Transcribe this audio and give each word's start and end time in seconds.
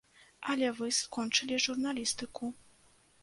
Але 0.51 0.69
вы 0.77 0.87
скончылі 0.99 1.59
журналістыку. 1.67 2.49